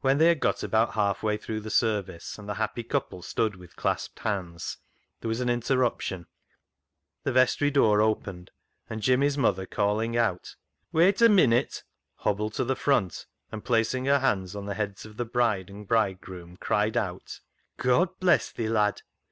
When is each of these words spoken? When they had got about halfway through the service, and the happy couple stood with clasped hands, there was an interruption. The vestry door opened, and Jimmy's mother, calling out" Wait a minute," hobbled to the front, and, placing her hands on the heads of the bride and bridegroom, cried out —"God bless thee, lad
When 0.00 0.18
they 0.18 0.28
had 0.28 0.38
got 0.38 0.62
about 0.62 0.92
halfway 0.92 1.36
through 1.36 1.58
the 1.58 1.70
service, 1.72 2.38
and 2.38 2.48
the 2.48 2.54
happy 2.54 2.84
couple 2.84 3.20
stood 3.20 3.56
with 3.56 3.74
clasped 3.74 4.20
hands, 4.20 4.76
there 5.20 5.28
was 5.28 5.40
an 5.40 5.48
interruption. 5.48 6.28
The 7.24 7.32
vestry 7.32 7.72
door 7.72 8.00
opened, 8.00 8.52
and 8.88 9.02
Jimmy's 9.02 9.36
mother, 9.36 9.66
calling 9.66 10.16
out" 10.16 10.54
Wait 10.92 11.20
a 11.20 11.28
minute," 11.28 11.82
hobbled 12.18 12.54
to 12.54 12.64
the 12.64 12.76
front, 12.76 13.26
and, 13.50 13.64
placing 13.64 14.04
her 14.04 14.20
hands 14.20 14.54
on 14.54 14.66
the 14.66 14.74
heads 14.74 15.04
of 15.04 15.16
the 15.16 15.24
bride 15.24 15.68
and 15.68 15.88
bridegroom, 15.88 16.56
cried 16.58 16.96
out 16.96 17.40
—"God 17.76 18.10
bless 18.20 18.52
thee, 18.52 18.68
lad 18.68 19.02